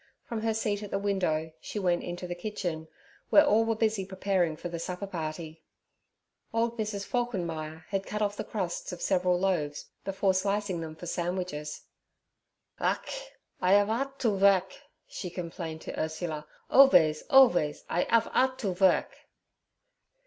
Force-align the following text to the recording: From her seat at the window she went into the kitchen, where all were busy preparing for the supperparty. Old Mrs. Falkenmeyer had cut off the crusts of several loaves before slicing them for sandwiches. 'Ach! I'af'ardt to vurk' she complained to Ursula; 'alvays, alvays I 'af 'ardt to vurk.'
From 0.23 0.41
her 0.41 0.55
seat 0.55 0.81
at 0.81 0.89
the 0.89 0.97
window 0.97 1.51
she 1.61 1.77
went 1.77 2.01
into 2.03 2.25
the 2.25 2.33
kitchen, 2.33 2.87
where 3.29 3.45
all 3.45 3.63
were 3.65 3.75
busy 3.75 4.03
preparing 4.03 4.57
for 4.57 4.67
the 4.67 4.79
supperparty. 4.79 5.59
Old 6.51 6.75
Mrs. 6.79 7.05
Falkenmeyer 7.05 7.85
had 7.89 8.07
cut 8.07 8.19
off 8.19 8.35
the 8.35 8.43
crusts 8.43 8.91
of 8.91 8.99
several 8.99 9.39
loaves 9.39 9.91
before 10.03 10.33
slicing 10.33 10.81
them 10.81 10.95
for 10.95 11.05
sandwiches. 11.05 11.83
'Ach! 12.79 13.29
I'af'ardt 13.61 14.17
to 14.17 14.29
vurk' 14.29 14.73
she 15.05 15.29
complained 15.29 15.81
to 15.81 15.99
Ursula; 15.99 16.47
'alvays, 16.71 17.21
alvays 17.29 17.83
I 17.87 18.05
'af 18.09 18.27
'ardt 18.33 18.57
to 18.61 18.73
vurk.' 18.73 19.15